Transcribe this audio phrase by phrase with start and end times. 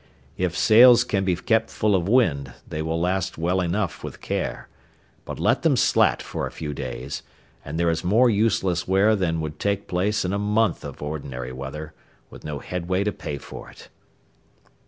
[0.35, 4.67] If sails can be kept full of wind, they will last well enough with care;
[5.25, 7.21] but let them slat for a few days,
[7.63, 11.51] and there is more useless wear than would take place in a month of ordinary
[11.51, 11.93] weather,
[12.31, 13.89] with no headway to pay for it.